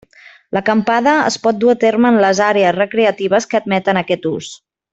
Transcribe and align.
L'acampada 0.57 1.13
es 1.25 1.37
pot 1.43 1.59
dur 1.65 1.69
a 1.73 1.75
terme 1.83 2.13
en 2.13 2.17
les 2.25 2.41
àrees 2.47 2.73
recreatives 2.79 3.49
que 3.53 3.61
admeten 3.61 4.03
aquest 4.05 4.27
ús. 4.35 4.51